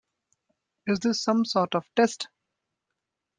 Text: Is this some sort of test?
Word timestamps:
Is 0.87 0.97
this 1.01 1.21
some 1.21 1.45
sort 1.45 1.75
of 1.75 1.85
test? 1.95 2.27